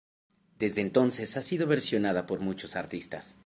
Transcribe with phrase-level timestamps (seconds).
[0.57, 3.37] Desde entonces ha sido versionada por muchos artistas.